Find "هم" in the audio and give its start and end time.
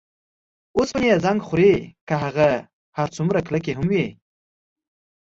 3.77-3.87